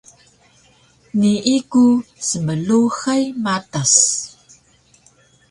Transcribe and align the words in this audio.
Nii 1.19 1.55
ku 1.71 1.83
smluhay 2.27 3.23
matas 3.43 3.93